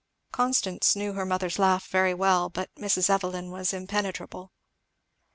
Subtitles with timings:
[0.31, 3.07] Constance knew her mother's laugh very well; but Mrs.
[3.07, 4.51] Evelyn was impenetrable.